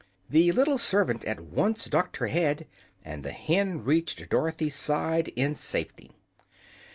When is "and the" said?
3.05-3.31